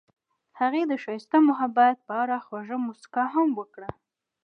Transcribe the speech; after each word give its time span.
هغې 0.59 0.81
د 0.87 0.93
ښایسته 1.03 1.37
محبت 1.49 1.95
په 2.07 2.13
اړه 2.23 2.37
خوږه 2.45 2.77
موسکا 2.85 3.23
هم 3.35 3.49
وکړه. 3.59 3.89